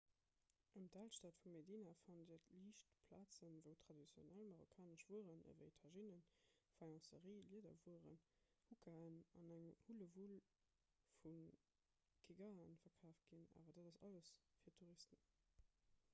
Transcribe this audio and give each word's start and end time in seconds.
ëm 0.77 0.85
d'alstad 0.93 1.35
vu 1.41 1.49
medina 1.55 1.91
fannt 1.97 2.29
dir 2.29 2.39
liicht 2.53 2.93
plazen 3.09 3.57
wou 3.65 3.73
traditionell 3.83 4.47
marokkanesch 4.51 5.03
wueren 5.11 5.43
ewéi 5.51 5.75
tajinnen 5.81 6.23
faïencerie 6.77 7.35
liederwueren 7.51 8.17
hukaen 8.69 9.19
an 9.41 9.53
eng 9.57 9.67
hullewull 9.89 10.35
vu 11.21 11.35
geegaen 12.25 12.75
verkaaft 12.87 13.29
ginn 13.33 13.45
awer 13.61 13.77
dat 13.79 13.87
ass 13.91 14.01
alles 14.09 14.33
fir 14.65 14.75
touristen 14.81 15.23